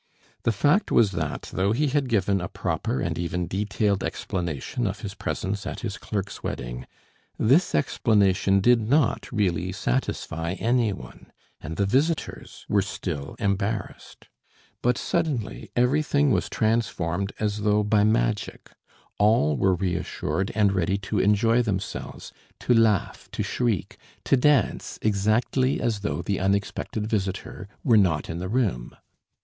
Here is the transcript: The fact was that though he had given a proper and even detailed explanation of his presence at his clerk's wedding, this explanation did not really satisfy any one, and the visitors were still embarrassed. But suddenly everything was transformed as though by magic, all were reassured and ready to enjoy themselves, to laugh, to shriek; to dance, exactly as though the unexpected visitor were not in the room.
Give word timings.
The 0.45 0.51
fact 0.51 0.91
was 0.91 1.11
that 1.11 1.43
though 1.53 1.73
he 1.73 1.89
had 1.89 2.09
given 2.09 2.41
a 2.41 2.47
proper 2.47 2.99
and 2.99 3.19
even 3.19 3.45
detailed 3.45 4.03
explanation 4.03 4.87
of 4.87 5.01
his 5.01 5.13
presence 5.13 5.67
at 5.67 5.81
his 5.81 5.99
clerk's 5.99 6.41
wedding, 6.41 6.87
this 7.37 7.75
explanation 7.75 8.61
did 8.61 8.81
not 8.81 9.31
really 9.31 9.71
satisfy 9.71 10.53
any 10.53 10.91
one, 10.91 11.31
and 11.61 11.77
the 11.77 11.85
visitors 11.85 12.65
were 12.67 12.81
still 12.81 13.35
embarrassed. 13.37 14.27
But 14.81 14.97
suddenly 14.97 15.69
everything 15.75 16.31
was 16.31 16.49
transformed 16.49 17.31
as 17.39 17.57
though 17.59 17.83
by 17.83 18.03
magic, 18.03 18.71
all 19.19 19.55
were 19.55 19.75
reassured 19.75 20.51
and 20.55 20.71
ready 20.73 20.97
to 20.97 21.19
enjoy 21.19 21.61
themselves, 21.61 22.33
to 22.61 22.73
laugh, 22.73 23.29
to 23.33 23.43
shriek; 23.43 23.97
to 24.23 24.35
dance, 24.35 24.97
exactly 25.03 25.79
as 25.79 25.99
though 25.99 26.23
the 26.23 26.39
unexpected 26.39 27.05
visitor 27.05 27.67
were 27.83 27.97
not 27.97 28.31
in 28.31 28.39
the 28.39 28.49
room. 28.49 28.95